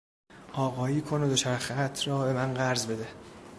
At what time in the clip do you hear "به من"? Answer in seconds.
2.25-2.53